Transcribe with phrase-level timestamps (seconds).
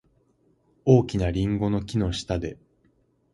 [0.83, 2.57] 大きなリンゴの木の下で。